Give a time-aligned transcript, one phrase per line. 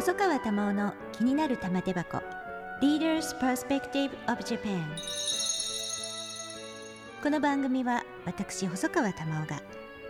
[0.00, 2.22] 細川珠緒の気になる玉手箱。
[2.80, 4.82] Leaders Perspective of Japan
[7.22, 9.60] この番組は私細川珠緒が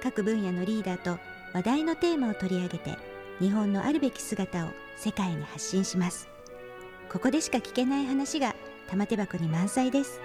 [0.01, 1.19] 各分野のリーダーと
[1.53, 2.97] 話題のテーマを取り上げて
[3.41, 6.29] 日本のあるべき姿を世界に発信します。
[7.11, 8.55] ここでしか聞けない話が
[8.89, 10.21] 玉手箱に満載です。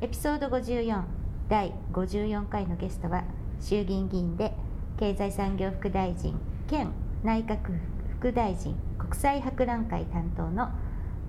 [0.00, 1.04] エピソード54
[1.50, 3.24] 第54回のゲストは
[3.60, 4.54] 衆議院議員で
[4.98, 6.34] 経済産業副大臣
[6.66, 6.90] 兼
[7.22, 7.72] 内閣府
[8.18, 10.70] 副大臣国際博覧会担当の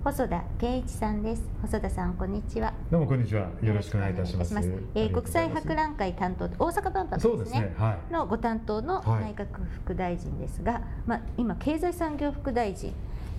[0.02, 1.48] 細田圭一さんです。
[1.62, 2.74] 細田さんこんにちは。
[2.90, 3.48] どうもこんにちは。
[3.62, 4.56] よろしくお願いいたします。
[4.96, 12.92] えー、国際博覧会担当大阪万博ですねですね、はい、のご担当の内閣府副大臣ですが、はい、まあ、今経済産業副大臣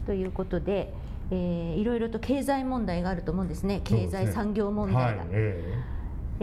[0.05, 0.93] ということで、
[1.29, 3.81] えー、いろいろと経済問題があると思うんですね。
[3.83, 5.25] 経済産業問題が。
[5.31, 5.61] え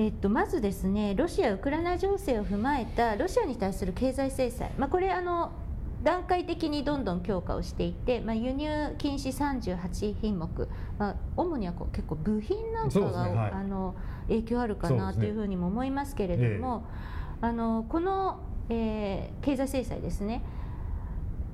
[0.06, 5.50] っと、まずですねロシア・ウクライナ情勢を踏まえたロシアに対する経済制裁、まあ、これあの
[6.02, 13.96] 段階的にどんどん強化をしていて、まあ、輸入禁止38品目、まあ、主にはこう結構部品なんかが、ねはい、あの
[14.28, 16.84] 影響あるかなというふうにも思いますけれども、ね。
[17.42, 20.42] えー、あのこの、えー、経済制裁ですね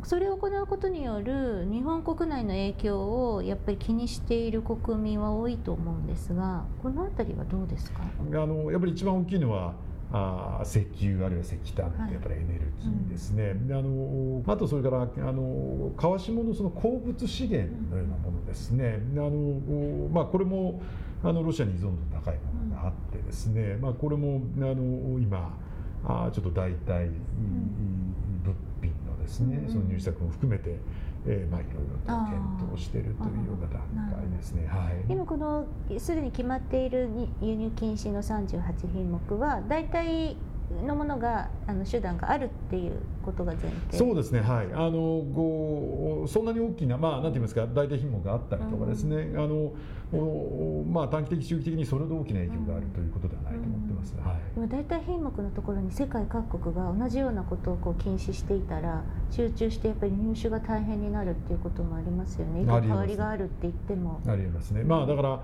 [0.05, 8.03] それを行うことによる日本国内の影響をやっぱり気にしている国民は多いと思うんですがこの辺りはどうですか？
[8.03, 9.75] あのやっぱり一番大きいのは
[10.13, 13.83] あ石油あるいは石炭ってやっぱりエネルギーですね、はいうん、あ
[14.47, 20.81] のあとそれからあの川下のその鉱物資源のようなものですね、うん、あのまあ、これも
[21.25, 25.59] あのロシアに依存度の高いものがあってですね、うん、まあ、これもあの今
[26.05, 27.94] あちょっと代替物品の
[29.25, 30.77] ですね、その入札も含めて、
[31.27, 34.67] えー、まあいろいろと検討しているというような段階ですね。
[34.67, 35.67] はい、今この
[35.99, 37.09] すでに決まっている
[37.41, 40.37] 輸入禁止の38品目は大体
[40.87, 42.93] のものがあの手段があるっていう
[43.25, 43.99] ことが前提。
[43.99, 44.41] そうですね。
[44.41, 44.67] はい。
[44.73, 62.65] あのごそんなに大きなまあなんて言いますか代替品目があったりとかですね、うん、あのまあ短期的中期的にそれほど大きな影響があるということではないと思ってます、はい、でも代替品目のところに世界各国が同じようなことをこう禁止していたら集中してやっぱり入手が大変になるっていうこともありますよね。
[62.65, 64.21] 変わりがあるって言っても。
[64.27, 64.85] ありますね。
[64.85, 65.41] まあだから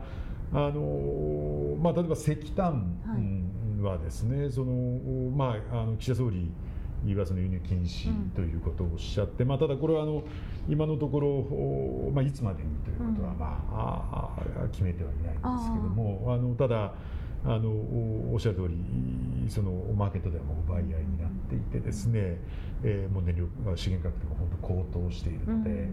[0.53, 2.73] あのまあ例えば石炭、
[3.07, 3.61] はい。
[3.83, 4.73] はですねその、
[5.31, 6.51] まあ、あの岸田総理
[7.15, 10.23] はその輸入禁止ということをおっしゃって、うん、まあ、ただこれはあの
[10.69, 14.31] 今のところ、まあ、いつまでにということは、まあ、
[14.65, 16.93] あ決めてはいないんですけどもあのただ
[17.45, 18.77] あのおっしゃる通り
[19.49, 22.39] そのマーケットではもう奪い合いになっていてですね、
[22.83, 23.47] えー、もう燃料
[23.77, 24.57] 資源価格も本当
[24.93, 25.89] 高騰しているので、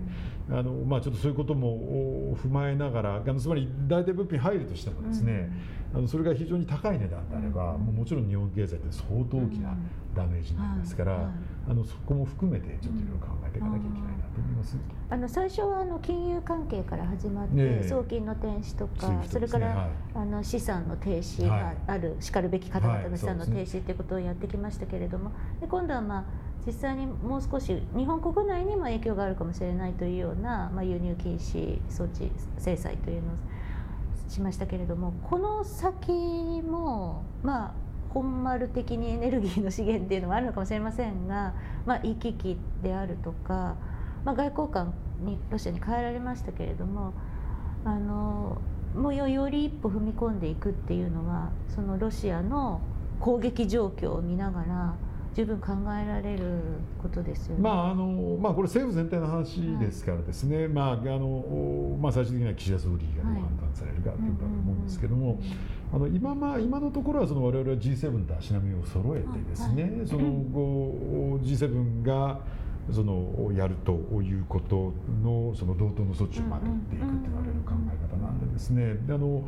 [0.50, 5.50] うん、あのまあ、ちょっとそういうことも踏まえながらあのつまり大体物品入るとしてもですね、
[5.94, 9.76] うん、あのそれが非常に高い値段であれば、うん、もうもちろん日本経済って相当大きな
[10.16, 11.32] ダメージになりますから、
[11.70, 14.78] あのそこも含めてちょっといろいろ考えていかなきゃいけない思います。
[15.10, 25.32] あの最初はあの金融関係から始まって、送金の停止とか、それから、はい、あの資産の停止がある、しかるべき方々の資産の停止ということをやってきましたけれども、
[25.62, 26.24] で今度はまあ
[26.68, 33.36] 実際にもう少し日本国内にも影響があるかもしれないというような、まあ、輸入禁止措置制裁というのを
[34.28, 37.74] しましたけれどもこの先もまあ
[38.10, 41.54] 本丸的にエネルギーの資源っていうのもあるのかもしれませんが、
[41.86, 43.76] まあ、行き来であるとか、
[44.28, 47.14] まあ、外交官にロシアに変えられましたけれども
[47.86, 48.62] あの
[48.94, 52.82] もうより一歩踏み込んでいくっていうのはそのロシアの
[53.22, 54.96] 攻撃状況を見ながら
[55.34, 56.60] 十分考えられる
[57.02, 57.62] ことですよね。
[57.62, 60.58] まああのまあこれ政府全体の話ですからですね。
[60.58, 65.40] はい、まああのまあ最終的には岸田総理がどう判断されるかということだと思うんですけども、
[65.94, 72.40] あの今まあ今のところはその我々は G7 と足並みを揃えてですね、はい、その後 G7 が
[72.92, 74.94] そのやるということ
[75.24, 79.48] のその同等の措置をまとっていくと言われる考え方なんでですねであの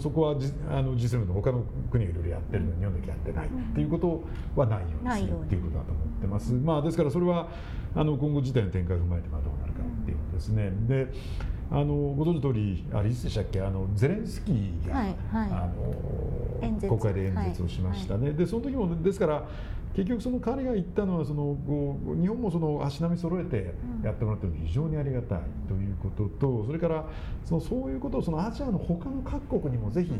[0.00, 0.30] そこは
[0.70, 4.24] あの G7 の他の国がいろいろやってるのに日本だけやってないっていうこと
[4.56, 6.52] はないようにするっていうことだと思ってます。
[6.52, 7.48] まあ、ですからそれは
[7.94, 10.72] あの今後事態の展開を踏まえてまあどうなるかっていうことですね。
[10.88, 11.12] で
[11.70, 13.60] あのご存知の通りあれいつでしたっけ？
[13.62, 15.70] あのゼレンスキーが、はいはい、あ
[16.62, 18.28] の国会で演説をしましたね。
[18.28, 19.48] はい、でその時もですから
[19.94, 21.56] 結局その彼が言ったのはその
[22.20, 27.04] 日本もその足並み揃えてやってもらってるの非常にありがたいということとそれから
[27.44, 30.12] そのそういうことをそのアジアの他の各国にもぜひ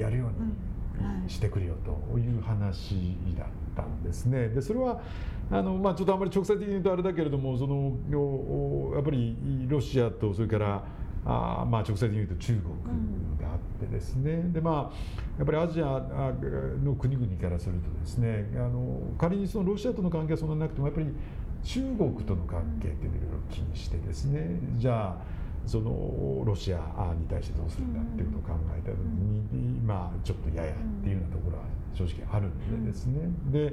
[0.00, 4.48] やるようにしてくれよという話だったんですね。
[4.48, 5.02] でそれは
[5.50, 9.36] あのまあ、ちょっとあまり直接的に言うとあれだけれどもそのやっぱり
[9.68, 10.82] ロシアとそれから
[11.24, 12.74] あまあ直接的に言うと中国
[13.76, 13.86] があって。
[13.86, 14.96] ってですねでまあ
[15.38, 16.00] やっぱりアジア
[16.82, 21.06] の国々からするとですねあの仮にそのロシアとの関係はそんなになくてもやっぱり
[21.62, 25.16] 中国との関係っていろいろ気にしてですねじゃあ
[25.66, 26.78] そのロシア
[27.18, 33.20] に対してどうするんだっていうことを考えた時に、まあちょっとややっていうようなところは正直あるんでですね、
[33.50, 33.72] で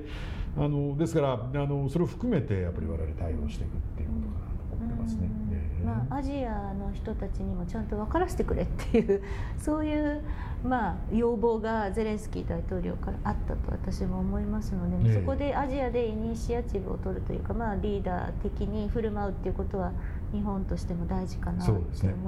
[0.57, 5.42] あのですからあのそれを含めてやっぱり我々対応していくっていうことかなと思ってますね。
[5.83, 9.21] まあ、アジアの人たちにもちゃんと分からせてくれっていう
[9.59, 10.21] そういう、
[10.63, 19.91] まあ、要望がゼレンスキー大統領からあったと私も思いますので、そこでアジアでイニシアチブを取るというか、まあ、リーダー的に振る舞うっていうことは
[20.31, 21.81] 日本としても大事かなと思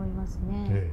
[0.06, 0.90] いますね。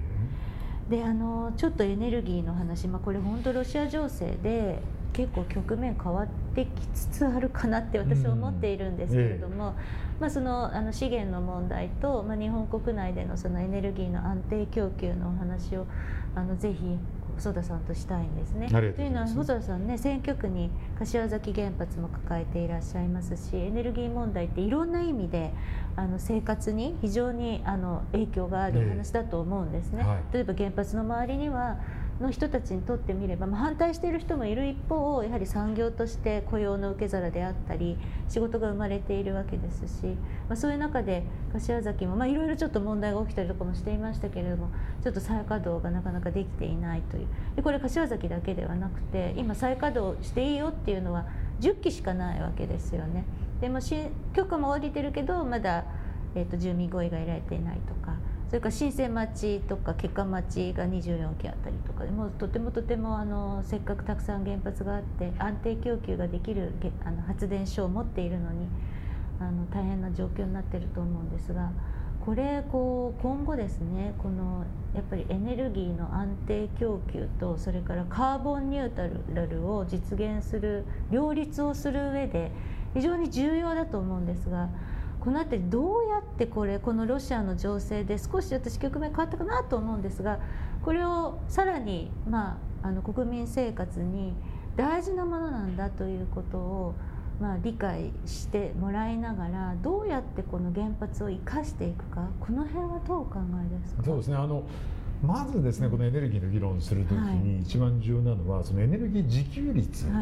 [0.88, 4.82] であのちょっとエネルギーの話、まあ、これ本当ロシア情勢で
[5.12, 9.74] 結構局面変わってきつつあるかなって私は思っているんですけれども、うんえ
[10.18, 15.86] え、まあ、そのあの資源の問題と、まあ、日本国内でのそのエネルギーの安定供給のお話を
[16.34, 16.98] あのぜひ
[17.36, 18.68] 細田さんとしたいんですね。
[18.68, 25.52] というのは細田さんね選挙区に柏崎原発も抱えていらっしゃいますしエネルギー問題っていろんな意味で
[25.96, 30.02] あの生活に非常にあの影響がある話だと思うんですね。
[30.04, 31.78] はい、例えば原発の周りには
[32.22, 37.98] の人たちにとってみれば、まあ、反対している人もいる一方やはり産業として雇用の受け皿であったり
[38.28, 40.06] 仕事が生まれているわけですし、
[40.48, 44.70] まあ、そういう中で柏崎も、いろいろちょっと問題が起きたりとかもしていましたけれども
[45.02, 47.26] ちょっと再稼働がなかなかできていないという
[47.56, 51.26] でこれ柏崎だけではなくて今再稼働していいよっていうのは
[51.60, 53.24] 10基しかないわけですよね。
[53.60, 53.78] でも
[54.34, 55.84] 許可も下りてるけどまだ、
[56.34, 58.16] えーと住民合意が得られていないとか。
[58.52, 66.70] それから新鮮町とか結果町が24基あったりとかでもとてもとてもあのせっかくたくさん原発があって安定供給ができる
[67.02, 68.66] あの発電所を持っているのに
[69.40, 71.70] あの大変な状況になってると思うんですが
[72.26, 79.00] これこう今後ですねこのやっぱりエネルギーの安定供給とそれからカーボンニュート
[79.32, 82.52] ラルを実現する両立をする上で
[82.92, 84.68] 非常に重要だと思うんですが。
[85.22, 90.40] この辺りどうやってこれこのロシアの情勢で少し私局面変わったかなと思うんですが
[90.84, 94.34] これをさらに、まあ、あの国民生活に
[94.74, 96.94] 大事なものなんだということを、
[97.40, 104.02] まあ、理解してもらいながらどうやってこの原発を生かしていくかこの辺はどうお考えですか？
[104.04, 104.36] そうですね。
[104.36, 104.64] あの
[105.22, 110.18] まずですねこのエネルギーの議論するときに一番重要なのはそのエネルギー自給率という、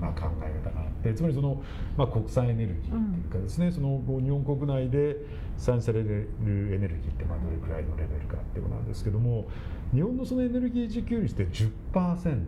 [0.00, 1.62] まあ、考え方がつまりその、
[1.96, 5.16] まあ、国産エネルギーというかですね、その日本国内で
[5.56, 9.46] 産されるエネルギーってまあどれくらいのレベルかっていうことなんですけども
[9.94, 12.44] 日本のそのエネルギー自給率って10%なんですね。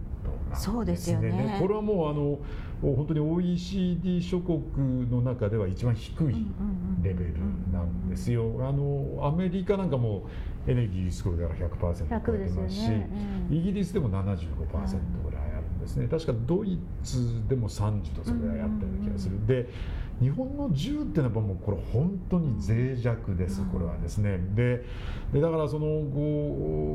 [0.56, 1.56] そうですよね。
[1.60, 2.38] これはもうあの
[2.82, 4.60] 本当に OECD 諸国
[5.10, 6.46] の中では一番低い
[7.02, 7.34] レベル
[7.72, 8.42] なんですよ。
[8.60, 10.24] あのアメリカなんかも
[10.66, 13.08] エネルギースコールでは100%超えてますし、ね。
[13.50, 14.50] うん、イギリスでも75%
[15.24, 15.37] ぐらい
[15.88, 19.68] ですね、確かドイツでも30とそれぐらいあったような気がする、で
[20.20, 24.38] 日本の10っていうのはもうこれ本当に脆弱です、これはですね。
[24.54, 24.84] で
[25.34, 25.86] だからその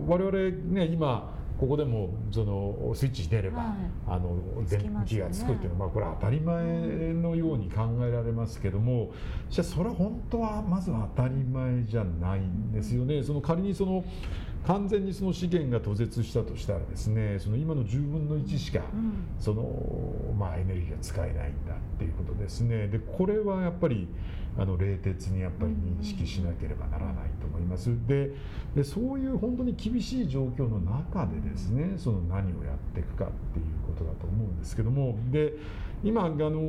[0.07, 3.67] 我々ね今ここでもそのスイッチ出れば、はい、
[4.07, 4.37] あの
[4.67, 6.63] 電気がつくっていうのは、まあ、これは当たり前
[7.13, 9.11] のように考えられますけども
[9.49, 13.23] じゃあそれは本当はまずは当たり前じゃないんですよね。
[13.23, 14.03] その仮にその
[14.65, 18.81] 完全にその資源が途絶したとしたらですねその今の10分の1しか
[19.39, 19.63] その、
[20.37, 22.87] まあ、エネルギーが使えないんだっていうことですね。
[22.87, 24.07] でこれはやっぱり
[24.57, 27.89] あの冷徹にやっぱり認識しなければならないと思います。
[28.07, 28.31] で
[28.75, 35.53] でそういう本当に厳しい状況の中でですねその何をやっていくかっていうことだと思うんですけどもで
[36.03, 36.59] 今あの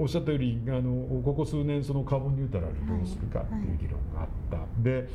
[0.00, 4.82] おっしゃったよりあのここ数年そのカーボンニュートラルどうするかっていう議論があった。
[4.82, 5.08] で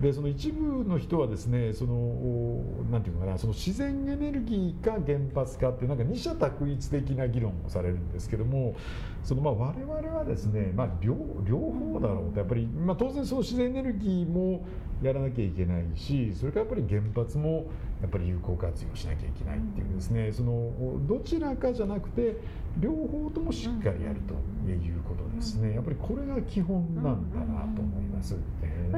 [0.00, 8.74] でその一部の人はですねそのなんていうのかなその自然エネルギーか原発かってなんか二者択一的な議論をされるんですけども
[9.22, 12.40] そのまあ我々はですね、まあ両、両方だろうと。
[12.40, 14.66] やっぱり、まあ、当然その自然エネルギーも
[15.00, 17.66] やらなきゃいけないしそれからやっぱり原発も
[18.00, 20.32] やっぱり有効活用しなきゃいけないっていうですね。
[20.32, 20.72] その
[21.06, 22.36] どちらかじゃなくて
[22.78, 24.34] 両方ともしっかりやると
[24.68, 25.74] いうことですね。
[25.74, 28.36] やっぱりこれが基本なんだなと思います。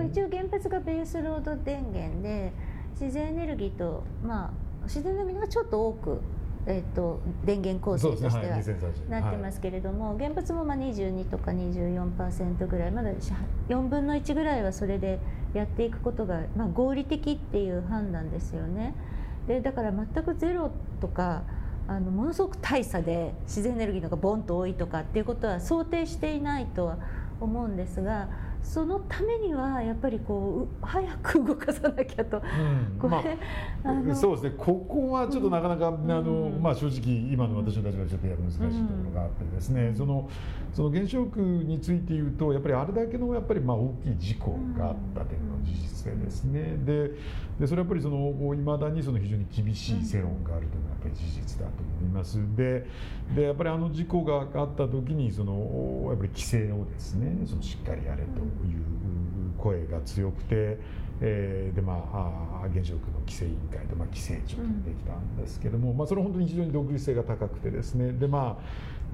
[0.03, 2.53] 一応原発がベースロード電源で
[3.01, 4.51] 自然エネルギーと、まあ、
[4.85, 6.21] 自然エネルギーがちょっと多く
[6.67, 13.11] えーと、電源構成としてはなってますけれども、はい、原発もまあ22とか24%ぐらいまだ
[13.69, 15.19] 4分の1ぐらいはそれで
[15.53, 18.95] やっていくことが、まあ、合理的っていう判断ですよね。
[19.47, 20.71] でだから全くゼロ
[21.03, 21.43] とか
[21.87, 26.97] あのものすごく大差で自然エネルギーのがボンと多いとかっていうことは想定していないとは
[27.41, 28.29] 思うんですが
[28.65, 32.43] そのためにはやっぱりこう早く動かさなきゃと、
[33.03, 34.55] うん、まあ、そうですね。
[34.57, 38.71] ここはちょっとなかなか、うん、あのまあ、正直今の私の立場でちょっとやる難しいとこ
[39.05, 40.31] ろがあってですね、うん、その
[40.73, 46.77] その原子力について言うとやっぱりあれだけのやっぱりまあ大きい事故があったというのが事実でですね。
[46.85, 47.11] で
[47.61, 52.39] でそれはやっぱりそのいまだにその非常に厳しい世論があるというのはやっぱり事実だと思います。
[52.57, 52.87] で
[53.35, 58.85] でやっぱりあの事故があった時にそのやっぱり規制をですねそのしっかりやれという
[59.59, 60.79] 声が強くて、
[61.21, 68.13] えー、でまあ原子力の規制委員会と、まあ、規制庁ができたんですけども、うん、まあ、それは本当に非常に独立性が高くてですね。
[68.13, 68.59] でま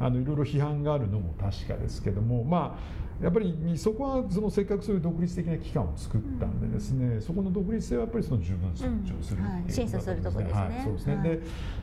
[0.00, 9.48] ああのいろいろ批判があるのも確かですけどもまあやっぱりそこはそのせっかくそういう独立的な機関を作ったんでですね、うん、そこの独立性はやっぱりその十分尊重する、うん。
[9.48, 10.62] はい、審査するところですね。
[10.62, 11.40] はい、そうですね、はい、で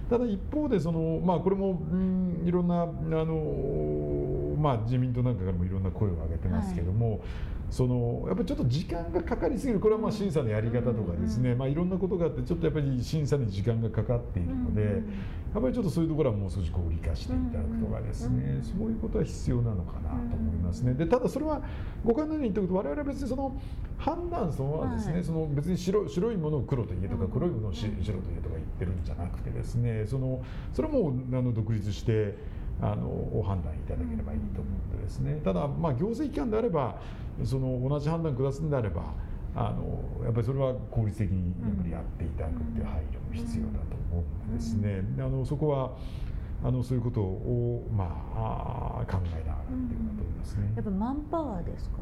[0.10, 7.22] ただ一方でその、まあ、これも、うん、いろんなあの、まあ、自民党なんかからもいろんな声を上げてますけども、
[7.70, 9.80] そのやっぱりちょっと時間がかかりすぎる。
[9.80, 15.04] これはまあ審査のやり方とかですね、まあ、いろんなことがあってちょっとやっぱり審査に時間がかかっているので、
[15.54, 20.94] やっぱりちょっとそういうところはもう少し合理化していただくとかですね、そういうことは必要なのかなと思いますね。
[20.94, 21.62] でただそれは
[22.06, 23.60] ご勘のように言っておくと我々は別にその
[23.98, 30.06] 判断そのはですね、その別に白白いものを黒と言えとか黒いものを白と言えとか言ってるんじゃなくてですね。
[30.06, 30.42] その
[30.74, 32.38] それはもうあの独立して
[32.82, 35.42] あのお判断いただければいいと思うんでですね。
[35.44, 37.00] ただまあ行政機関であれば
[37.44, 39.14] その同じ判断下すんであれば
[39.56, 45.04] あのやっぱりそれは効率的にやっぱりやっていただくっていう配慮も必要だと思うんでですね。
[45.20, 45.92] あのそこは
[46.64, 50.74] あのそういうことをまあ考えながらっていうことですね。
[50.76, 51.98] やっぱマンパワーですか？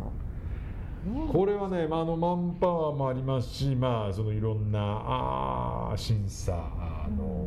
[1.32, 6.54] これはね、まあ、あのマンパワーもありますし、まあ、そのいろんなあ審査
[7.15, 7.45] の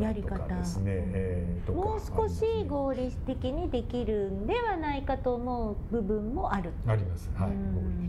[0.00, 6.70] やり方とかですね、えー、もう少し合理的にできるんではないかと思う部分もある。
[6.86, 7.54] あります、はい、合
[8.02, 8.08] 理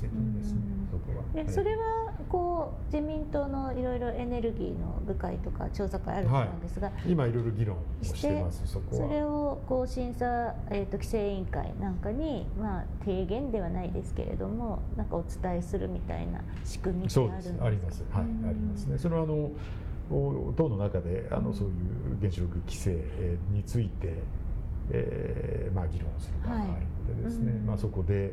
[0.00, 0.60] 的にですね。
[0.90, 1.44] そこは。
[1.44, 9.08] でそれはこう自民党のいろいろエネルギーの部会とか調査会あると思うんですが、はい、今いろいろ議論してますそこは。
[9.08, 17.64] それをこう審査、えーと、規制委員会なんかに、まあ、提言ではないですけれどもなんかお伝えするみたいな仕組みってあるんですか？
[17.66, 18.04] あります。
[18.10, 18.98] はい、ありますね。
[18.98, 19.50] それはあの
[20.08, 21.74] 党の中であのそういう
[22.20, 22.98] 原子力規制
[23.50, 24.14] について、
[24.90, 26.68] えーまあ、議論する場がある
[27.14, 28.32] のでですね、はい、まあ、そこで、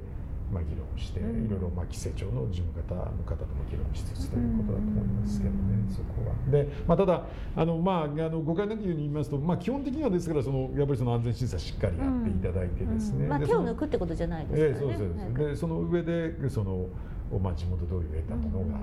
[0.52, 5.58] まあ、議論して、いろいろ、まあ、規制庁の事務方の方とも議論しつつということだと思いますけどね、
[5.90, 6.52] そこは。
[6.52, 7.24] で、まあ、ただ
[7.56, 15.56] あの、まあ、あの誤解なきように言いますと、まあ、基本的にはですからそのやっぱりその安全審査しっかりやっていただいてですね、まあ、手を抜くってことじゃないですか、ね、えー、そうです。
[15.56, 16.88] でその上でその
[17.38, 18.80] まあ、地元同意を得たものが、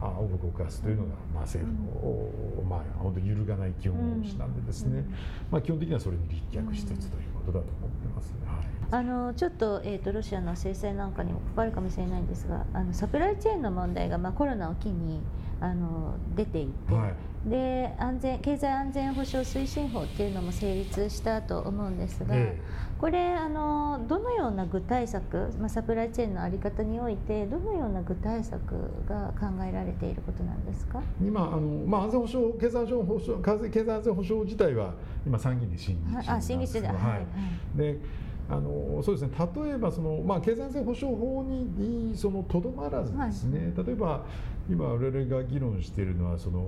[0.00, 1.82] あを動かすというのが、まあ、政府
[2.62, 5.04] の、まあ、本当に揺るがない基本方針なんでですね、
[5.50, 15.20] まあ、基本的にはそれに立脚しつつということだと思ってます、ね、はい、あのちょっと,、えーと、ロシアの制裁なんかにも関わるかもしれないんですがあのサプライチェーンの問題が、まあ、コロナを機に
[15.60, 17.14] あの出ていて、はい、
[17.46, 28.60] で安全経済安全保障推進法っていうのも成立したと思うんですが、えー、これあのどのような具体策、まあ、サプライチェーンの在り方においてどのような具体策
[29.08, 31.00] が考えられていることなんですか？
[31.22, 33.42] 今あの、まあ、安全保障経済安全保障
[33.72, 34.94] 経済安全保障自体は
[35.26, 37.98] 今参議院で審議中ですあ審議中で、はい、はい、で
[38.50, 39.30] あのそうですね。
[39.54, 44.24] 例えばその、まあ、経済安全保障法にそのとどまらずですね、はい、例えば
[44.70, 46.66] 今我々が議論しているのはその、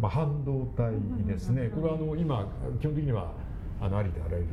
[0.00, 0.92] まあ、半導体
[1.26, 2.48] ですね、これはあの今
[2.80, 3.32] 基本的には
[3.80, 4.48] あのありとあらゆる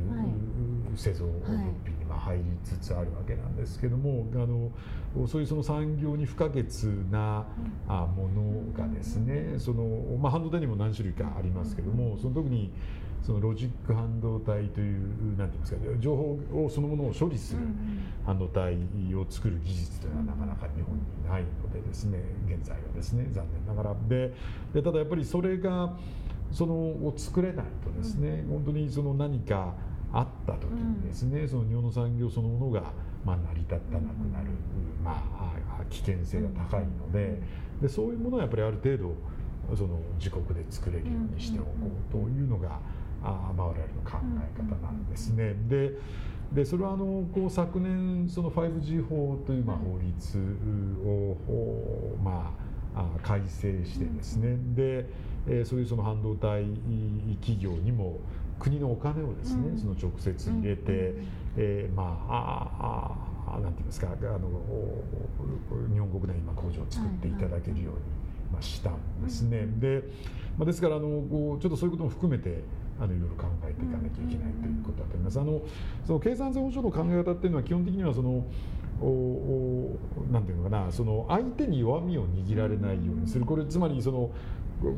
[0.94, 6.64] 製造物品にまあ入りつつあるわけなんですけどもあのそういうその産業に不可欠
[7.10, 7.46] な
[7.88, 9.84] ものがですねその、
[10.18, 12.70] まあ、半導体にも何種類かありますけどもその特に
[13.22, 17.60] そのロジック半導体というなんていうんですか情報をそのものを処理する
[18.26, 18.74] 半導体
[19.14, 23.96] を作る技術というのはなかなか日本にないのでですね現在はですね残念ながら。
[24.08, 24.32] で
[24.74, 25.96] でただやっぱりそれが
[26.50, 29.72] そのを作れないとですね、本当にその何か
[30.12, 32.92] あった時にですね、その日本の産業そのものが
[33.24, 34.02] まあ成り立たなく
[34.32, 34.50] なる、
[35.02, 37.40] まあ、危険性が高いので
[37.80, 39.14] でそういうものはやっぱりある程度
[39.76, 41.70] その自国で作れるようにしておこ
[42.10, 42.80] うというのが、
[43.24, 45.54] あまあ、我々の考え方なんですね。
[45.68, 45.92] で
[46.52, 50.38] でそれはあのこう昨年その 5G 法というまあ法律
[51.04, 52.52] をま
[52.94, 54.58] あ改正してですね。
[54.74, 55.06] で、
[55.46, 56.64] えー、そういうその半導体
[57.40, 58.18] 企業にも
[58.58, 61.14] 国のお金をですね、その直接入れて、
[61.56, 63.16] えー、まあ
[63.48, 64.48] ああなんて言いますかあの
[65.92, 68.21] 日本国内今工場を作っていただけるように。
[68.60, 69.66] したんですね。
[69.78, 70.02] で
[70.58, 72.62] まあ、ですからあのこうちょっとそういうことも含めて
[73.00, 75.40] あのいろいろ考えていかなきゃいけないということだと思います。
[75.40, 75.62] あの
[76.04, 78.44] その経済安全保障の考え方っていうのは基本的にはその
[79.00, 79.98] おお
[80.30, 84.30] なんていうのかなその相手に弱みを握られないようにするこれつまりその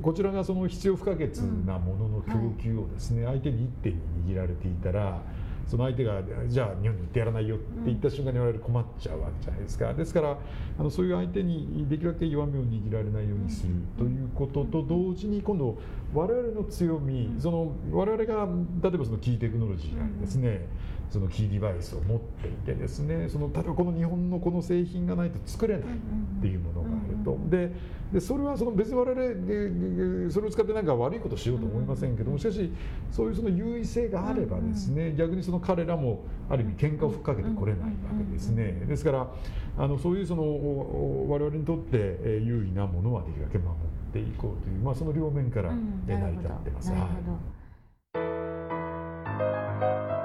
[0.02, 3.96] こちらがその必要不可欠なものの供給をですね、相手に一手に
[4.26, 5.20] 握られていたら
[5.66, 9.94] その相手がじゃあ日本に売ってやらないよって言った瞬間に我々困っちゃうわけじゃないですか。
[9.94, 10.38] ですから
[10.78, 15.78] あのそういう相手にできるだけ弱みを握られないようにするということと同時に今度
[16.12, 18.48] 我々の強みその我々が
[18.82, 20.66] 例えばそのキーテクノロジーがですね
[21.10, 27.38] そのキーデバイスを持っていてですねその例えばこの日本のこの製品がないと作れないっていうものがあると。
[27.48, 27.72] で
[28.12, 32.70] でそれはその別に我々それを使って何か悪いことしようと思いませんけどもしかし
[33.10, 38.84] そういうその優位性があればですね逆にその彼らもある意味喧嘩をふっかけてこれないわけですね。
[38.86, 39.28] ですから
[39.76, 45.70] あのそういうその我々にとって優位なものはできるだけ守っていこうという、まあ、その両面から
[46.06, 46.92] 成り立ってます。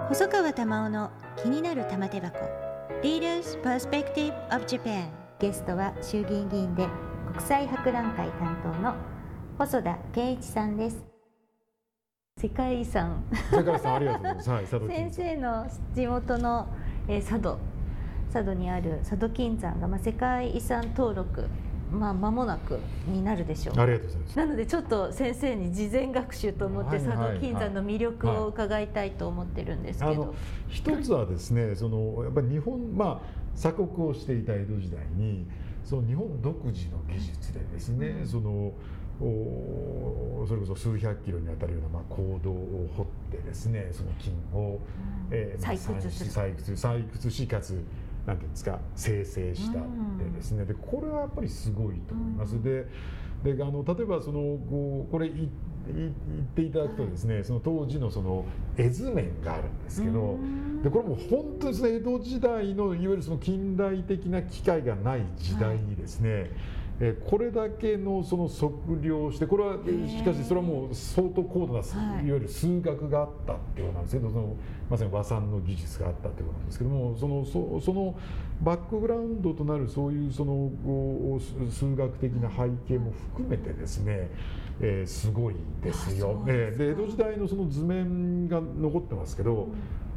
[0.10, 2.40] 細川玉緒の気になる玉手箱。
[3.04, 6.88] Leaders Perspective of Japan ゲストは衆議院議員で
[7.32, 8.96] 国際博覧会担当の
[9.60, 10.98] 細田圭一さんです。
[12.42, 13.24] 世界遺産。
[13.52, 16.68] 世界遺産ありがとうございます、はい、先生の地元の、
[17.08, 17.60] えー、佐渡。
[18.34, 21.46] 佐渡にある佐渡金山が、まあ、世界遺産登録
[21.92, 23.80] まあ間もなくになるでしょう。
[23.80, 24.38] ありがとうございます。
[24.38, 30.34] なのでちょっと先生に事前学習と思って佐渡金山の魅力を伺いたいと思ってるんですけど。
[30.68, 35.46] 一つはですね、そのやっぱり日本まあ鎖国をしていた江戸時代に
[35.84, 38.72] その日本独自の技術でですね、うん、その
[39.22, 44.80] おそれこそ数百キロにあたるようなまあ坑道を掘ってですねその金を、うん、
[45.32, 47.84] えー、採掘する採掘採掘しかつ
[48.26, 50.66] なんていうんですか生成したでですね。
[50.66, 52.62] でこれはやっぱりすごいと思います。
[52.62, 52.86] で
[53.44, 55.48] であの例えばそのこうこれ言っ
[56.56, 58.46] ていただくとですねその当時のその
[58.78, 60.38] 絵図面があるんですけど
[60.84, 66.50] でこれも本当にその江戸時代のいわゆるその近代的な機械がない時代にですね、はい
[67.02, 69.78] えこれだけのその測量してこれは
[70.08, 74.56] しかしそれはもう相当高度な、い、わゆる数学があったっていうことなんですけどその
[74.90, 78.20] まさに和算の技術があったっていうことなんですけどもそのそその
[78.62, 80.70] バックグラウンドとなるそういうその
[81.72, 84.30] 数学的な背景も含めてですね、
[84.82, 86.44] えー、すごいですよ。
[86.46, 90.09] で江戸時代のその図面が残ってますけど、うん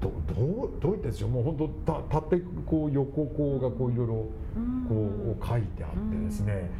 [0.00, 1.30] どどうどういったでしょう？
[1.30, 4.14] もう本当た縦こう横こうがこういろいろ
[4.88, 6.70] こう書いてあってですね、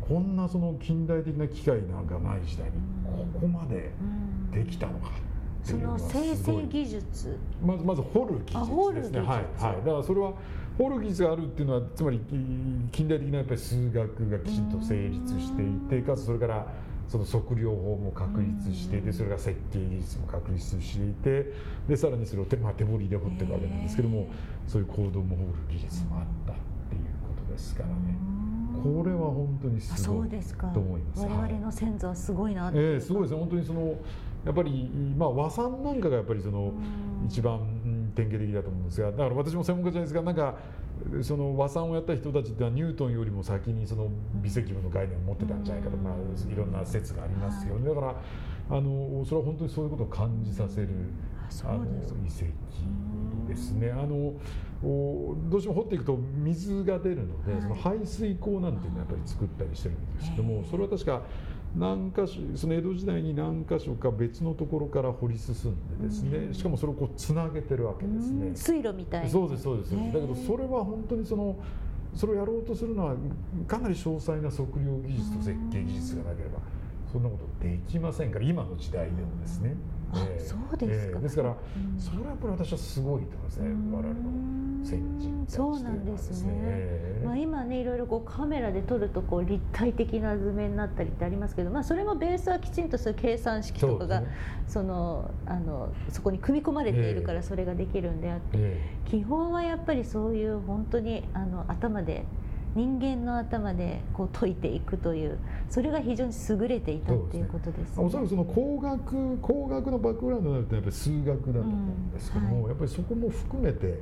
[0.00, 2.72] こんなその近代的な機械なんかない時代に
[3.04, 3.90] ここまで
[4.52, 5.12] できたのか。
[5.62, 7.38] その生成技術。
[7.64, 9.20] まずまず掘る技術ですね。
[9.20, 10.34] はい、はい、だからそれは
[10.76, 12.20] 掘る技術があるっていうのはつまり
[12.92, 16.66] 近代的なやっぱり数学がきちんと成立していてかつそれから
[17.08, 21.52] その測量法も確立してでそれが設計技術も確立していて
[21.88, 24.28] でさらにそれを手,、まあ、手彫りで彫っていくわけなんですけども
[24.66, 26.56] そういう行動も掘る技術もあったっ
[26.88, 27.94] ていうことですからね。
[28.82, 31.22] これは本当にすごいと思います。
[31.22, 33.38] 我々の先祖はすごいなって、えー、すごいですね。
[33.38, 33.94] 本当にその
[34.44, 36.72] やっぱりまあ和算なんかがやっぱりその
[37.26, 40.56] 一番典型的だと思うんですが、だから私も専門家じゃないですが、なんか
[41.22, 47.88] その和算をやった人たちってニュートンよりも先にその微積分の概念を持ってたんじゃないかと、まあ、いろんな説がありますよね。
[47.88, 48.14] だから
[48.70, 50.88] あのそれは本当にそういうことを感じさせる
[51.64, 53.90] あの遺跡ですね。
[53.90, 54.34] あの
[54.82, 61.22] どうしても掘っていくと水が出るので、その排水溝なんていうのをやっぱり作ったりしてるんですけどもそれは確か
[61.76, 68.52] 何か所その江戸時代に何か所か別のところから掘り進んでですね、しかもそれをこうつなげてるわけですね。
[68.54, 69.90] 水路みたいそうですそうです。
[69.90, 71.56] だけどそれは本当にその
[72.14, 73.16] それをやろうとするのは
[73.66, 76.60] かなり詳細な測量技術と設計技術がなければ
[77.10, 79.74] そんなことできませんから今の時代でもですね。
[80.16, 81.56] えー、そうですか、えー、ですから、
[81.98, 94.22] それはやっぱり私はすごいと思いますね我々の先人そうなんですね、えー、まあ、今ねいろいろこうカメラで撮るとこう立体的な図面になったりってありますけど、まあ、それもベースはきちんとそういう計算式とかが
[94.68, 102.24] そ、ね,、のあのそこに組み込まれているからそれができるんであって、基本はやっぱりそういう本当にあの頭で
[102.74, 105.38] 人間の頭でこう解いていくという
[105.70, 112.62] それが非常に優れていたっていうことです、ね、おそらくその工学工学のバックグラウンドになるとやっぱり数学だと思うんですけども、うん。
[112.62, 114.00] はい、やっぱりそこも含めて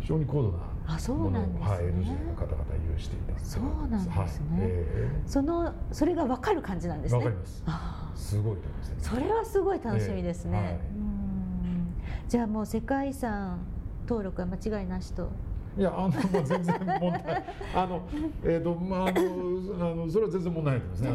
[0.00, 4.28] 非常に高度なあそうなんですね、はい、LG の方々有していたそうなんですね、はい。
[4.60, 7.20] えー、そのそれが分かる感じなんですね。
[7.20, 7.46] 分かりま
[8.16, 8.28] す。
[8.28, 13.58] すごいと思います、ね、それはすごい楽しみですね、えーはい、じゃあもう世界遺産
[14.06, 15.30] 登録は間違いなしと。
[15.76, 18.02] いやあの、まあ、全然問題 あの
[18.44, 21.10] えっ、ー、とまああのあのそれは全然問題ないですね。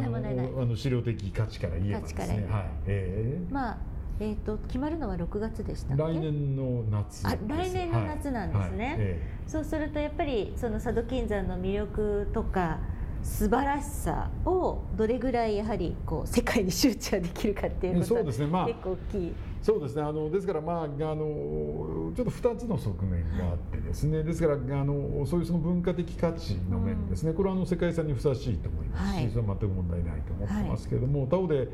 [0.57, 2.47] あの資料的価値から言えばですね。
[2.49, 2.65] はい。
[2.87, 3.77] えー、まあ
[4.21, 8.93] えーと、決まるのは6月でした来年の夏あ来年の夏なんですね、はい。
[8.93, 8.97] はい。
[8.99, 12.79] えー、そうするとやっぱりその佐渡金山の魅力とか
[13.23, 18.39] 素晴らしさをどれぐらいやはりこう世界に周知できるかっていうことが結
[18.81, 19.33] 構大きい。
[19.61, 20.03] そうですね。
[20.03, 31.67] あのですから、まあ、あのちょっと2つの側面があってですね、はい、ですからあのそういうその文化的価値の面ですね、うん、これはあの世界遺産にふさわしいと思いますし、はい、それは全く問題ないと思ってますけれども、はい、他方で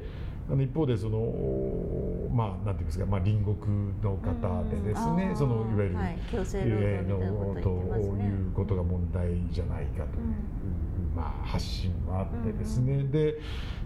[0.50, 1.18] あの一方でその
[2.32, 3.56] まあなんていうんですか、まあ、隣国
[4.04, 6.64] の方でですね、そのいわゆる、はい、強制
[7.08, 7.70] 労働のと
[8.22, 10.08] いうことが問題じゃないかという、
[11.16, 13.40] まあ、発信もあってですね、で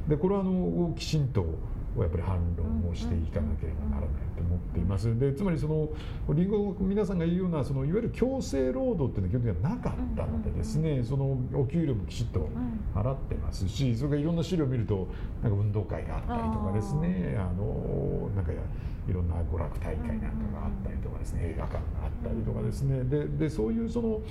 [0.07, 1.45] でこれはあのきちんと
[1.97, 5.19] やっぱり反論をしていかなければならないと思っています。
[5.19, 5.89] でつまりその
[6.27, 12.47] 隣国皆さんが言うようなそのいわゆる強制労働っていうのは基本的にはなかったのでですねそのお給料もきちっと
[12.93, 15.07] 払ってますしそれからいろんな資料を見ると
[15.41, 23.03] なんか運動会があったりとかですねあのなんかいろんな娯楽大会なんかがあったりとかですね映画館があったりとかですね。
[23.03, 24.21] ででそういうその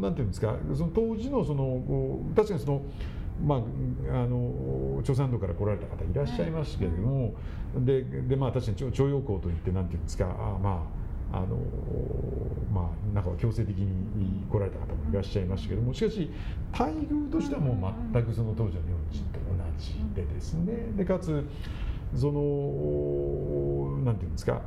[0.00, 2.82] なんていうんですかその当時のその確かにその
[3.44, 7.34] まあ、あの朝鮮道から来られた方いらっしゃいますけれども、
[7.78, 10.86] ででまあ確かに徴用工といってなんていうんですかあま
[11.32, 11.56] ああの
[12.72, 16.30] まあ中は強制的に来られた方もいらっしゃいましたけどもしかし
[16.72, 20.92] 待遇としてはもう全くその当時の日本人と同じでですね。
[20.96, 21.44] でかつ
[22.14, 24.60] そのなんていうんですか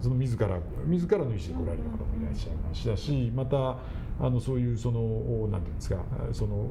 [0.00, 3.78] その自ら自らの意思で来られた方もいらっしゃいましたしまた
[4.20, 5.00] あのそういうその
[5.48, 5.96] なんていうんですか
[6.32, 6.70] その、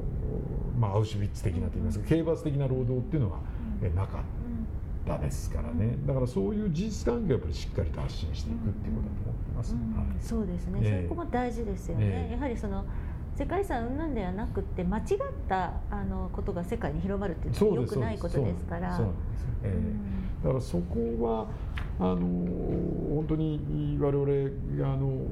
[0.78, 3.38] まあ、アウシュビッツ的なといいますか刑罰的な労働っていうのは
[3.94, 4.22] なかっ
[5.06, 5.96] たですからね。
[6.06, 12.84] だからそういう事実関係をやっぱりしっかりと発信していくっていうことだと思ってます、はい、そうですね、えー、そこも大事ですよね、えー、やはりその
[13.34, 15.04] 世界遺産云々ではなくて間違っ
[15.48, 19.00] たあのことが世界に広まるっていうのはよくないことですから。
[20.42, 21.46] だからそこは
[22.00, 25.26] あの本当に我々あの、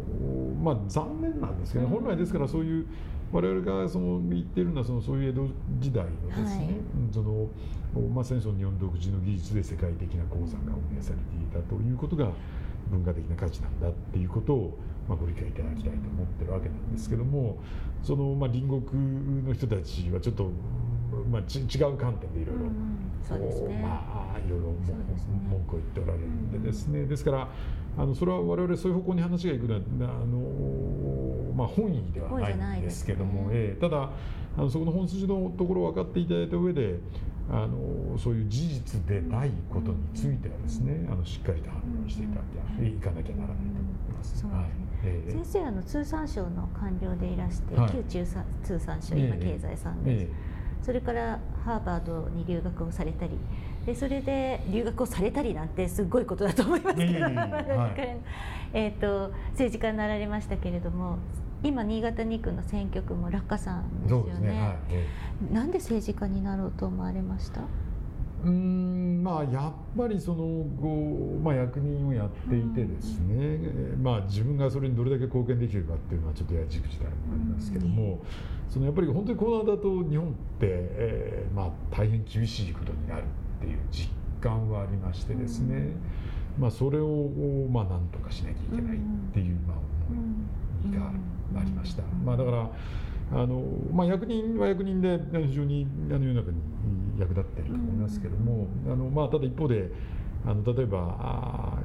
[0.62, 2.86] まあ、残念なんですけど、ね、本来ですからそういう
[3.32, 6.74] 我々がその言っているのはそのそういう江戸時代のですね、はい、
[7.12, 7.48] その
[8.14, 12.28] まあ、戦争日本独自の技術で世界的な鉱山が運営されていたということが
[12.90, 17.58] 文化的な価値なんだっていうことをまあ、ご理解いただきたいと思ってるわけなんですけども
[18.02, 20.50] そのまあ隣国の人たちはちょっと、
[21.30, 22.62] まあ、ち違う観点でいろいろ、
[23.30, 27.48] まあいろいろ文句を言っておられるんでですね、ですから
[27.98, 33.48] あのそれは我々そういう方向に話がいくのはあの、まあ、本意ではないんですけども、ね。
[33.52, 34.10] ええ、ただ
[34.56, 36.98] あのそこの本筋のところを分かっていただいた上で
[37.50, 42.42] あのそういう事実でないことについてはですねあのしっかりと判断していただ
[42.86, 43.80] いかなきゃならないと。
[43.80, 44.46] 思います。
[44.46, 44.86] はい。
[45.04, 48.26] え先生あの通産省の官僚でいらして、はい、旧中
[48.62, 50.28] 通産省今経済産業、え
[50.82, 53.32] それからハーバードに留学をされたり
[53.84, 57.12] でそれで留学をされたりなんてすごいことだと思いますけど、
[58.74, 61.18] えと政治家になられましたけれども
[61.62, 64.48] 今新潟2区の選挙区も落下さんですよね。
[64.48, 64.60] ね。
[64.60, 64.74] は
[65.50, 67.62] い、なんで政治家になろうと思われました？
[68.44, 70.44] うんまあやっぱりその
[70.80, 73.58] 後、まあ、役人をやっていてですね、
[74.00, 78.20] まあ、自分がそれにどれだけ貢献できるかっていうのはちょっとやじくじでありますけども、
[78.68, 84.08] そのやっぱり本当にこの間と日本って、えー、まあ、大変厳しいことになるっていう実
[84.40, 85.88] 感はありましてですね、
[86.58, 87.30] まあ、それを、
[87.70, 89.00] まあ、なんとかしなきゃいけないっ
[89.32, 89.76] ていう、まあ、
[90.10, 92.02] 思いがありました。
[92.24, 92.70] まあ、だから
[93.32, 93.60] あの
[93.92, 96.58] まあ、役人は役人で非常にあの世の中に
[97.18, 99.90] 役立っていると思いますけども、あのまあ、ただ一方で
[100.46, 101.78] あの例えばあ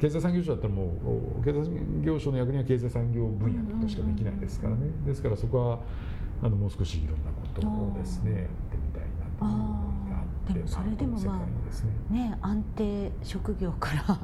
[0.00, 0.94] 経済産業省だったらも
[1.40, 4.90] う経済産業省の役人は経済産業分野のことしかできないですからね。
[5.06, 5.78] ですからそこは
[6.42, 11.46] あのもう少しいろんなことをですねやってみたいなという思いがあってでもそれでもま
[12.10, 14.18] あね安定職業から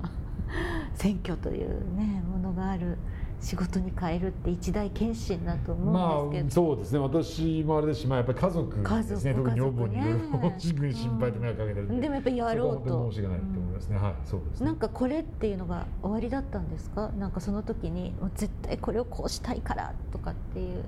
[0.95, 2.99] 選挙というねものがある。
[3.41, 6.99] 仕事に変えるって一大決心だと思うんですけど、まあ、そうですね。
[6.99, 9.35] 私もあれですし、まあ、やっぱり家族ですね。
[9.35, 10.19] 特に女房にいろいろ
[10.59, 12.09] 心配と迷惑かけてるで。
[12.09, 13.11] もやっぱりやろうと。
[13.13, 14.15] 申し訳ないと思いますね、うん、はい。
[14.25, 17.11] そうです、ね、なんかこれっていうのが終わりだったんですか？
[17.19, 20.85] なんかその時に絶対これをこうしたいからとかっていう。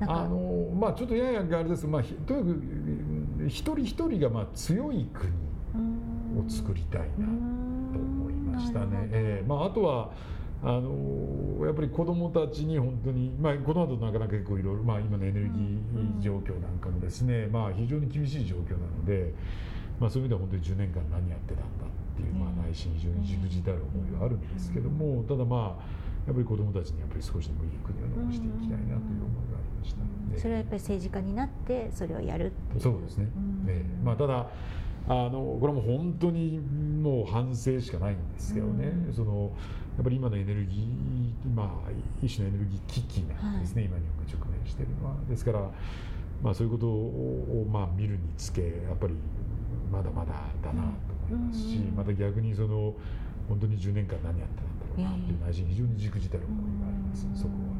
[0.00, 1.86] あのまあちょっとややあれです。
[1.86, 2.62] まあとにかく
[3.46, 5.32] 一人一人がまあ強い国
[6.44, 10.10] を作りたいなと思いましたね、えー、まああとは
[10.64, 19.34] あのやっぱり子どもたちに本当に、まあ、この後なかなか結構いろいろ、まあ、今のエネルギー状況なんかもですね、まあ、非常に厳しい状況なので、
[19.98, 32.80] まあ、そういう意味では本当に10年間何やってたんだっていう、まあ、内心非常にじくじたる思いはあるんですけどもただまあやっぱり子どもたちにやっぱり少しでもいい国を残していきたいなという思いがありました、それはやっぱり政治家になってそれをやるっていう。
[32.80, 33.26] そうですね、
[33.66, 34.46] えーまあ、ただ
[35.08, 39.50] あのこれはもう本当にもう反省しかないんですけどね、うん、その
[39.96, 41.90] やっぱり今のエネルギー、まあ、
[42.22, 45.16] 一種のエネルギー危機なんですね、はい、今日本が直面しているのは。
[45.28, 45.70] ですから、
[46.42, 49.14] まあ、そういうことを、まあ、見るにつけやっぱり
[49.90, 52.94] まだまだだなと思いますし、うん、また逆にその
[53.48, 57.71] 本当に10年間何やってたんだろうなっていう内心非常にじくじたる思いがあります、そこは。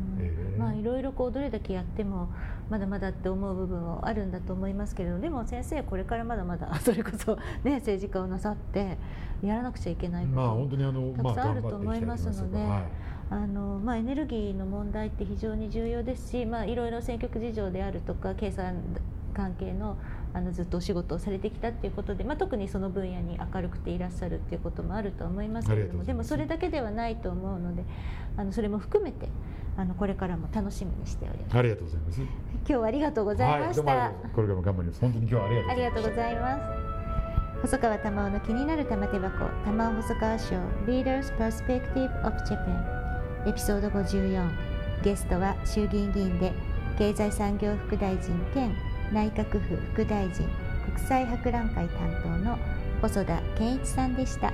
[0.62, 2.28] まあいろいろこうどれだけやっても
[2.70, 8.96] まだまだって思う部分はあるんだと思いますけれどでも先生これからまだまだ それこそね政治家をなさって
[9.42, 10.40] やらなくちゃいけないこと
[11.16, 12.58] たくさんあると思いますので。
[12.62, 12.84] あ
[13.40, 18.74] のまあ、エネルギーの問題って非常に重要ですし、まあ、いろいろ選挙区事情であるとか経済
[19.34, 19.96] 関係の
[20.34, 27.84] あのずっとお仕事をされてきたっていうことで、まあ、特にその分野に明るくていらっしゃるっていうこともあると思いますけれどもでもそれだけではないと思うので
[28.38, 29.28] あのそれも含めて
[29.76, 31.58] あのこれからも楽しみにしております。
[31.58, 32.20] ありがとうございます。
[32.20, 32.30] 今
[32.64, 35.00] 日はありがとうございました、はい、これからも頑張ります。
[35.00, 36.92] 本当に今日はありがとうございます。
[37.62, 43.01] 細川玉緒の気になる玉手箱玉緒細川賞 Leaders Perspective of Japan
[43.44, 44.50] エピソード54
[45.02, 46.52] ゲストは衆議院議員で
[46.96, 48.72] 経済産業副大臣兼
[49.12, 50.48] 内閣府副大臣
[50.84, 52.58] 国際博覧会担当の
[53.00, 54.52] 細田健一さんでした。